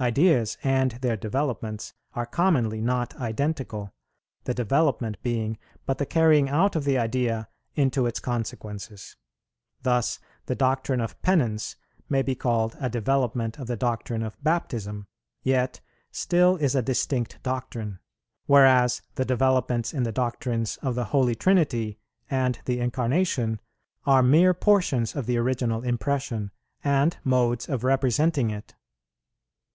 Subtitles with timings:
[0.00, 3.94] Ideas and their developments are commonly not identical,
[4.44, 9.16] the development being but the carrying out of the idea into its consequences.
[9.82, 11.76] Thus the doctrine of Penance
[12.08, 15.06] may be called a development of the doctrine of Baptism,
[15.42, 15.80] yet
[16.10, 17.98] still is a distinct doctrine;
[18.46, 21.98] whereas the developments in the doctrines of the Holy Trinity
[22.30, 23.60] and the Incarnation
[24.06, 26.50] are mere portions of the original impression,
[26.84, 28.74] and modes of representing it.